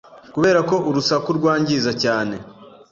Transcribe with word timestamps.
Kuberako 0.33 0.75
urusaku 0.89 1.29
rwangiza 1.37 1.91
cyane 2.03 2.35